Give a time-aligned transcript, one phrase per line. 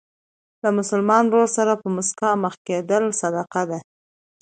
[0.63, 3.79] له مسلمان ورور سره په مسکا مخ کېدل صدقه ده.